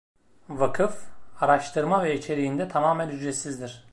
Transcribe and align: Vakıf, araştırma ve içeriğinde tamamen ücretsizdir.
Vakıf, 0.49 1.03
araştırma 1.39 2.03
ve 2.03 2.15
içeriğinde 2.17 2.67
tamamen 2.67 3.09
ücretsizdir. 3.09 3.85